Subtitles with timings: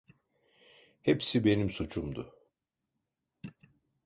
[1.01, 2.33] Hepsi benim suçumdu.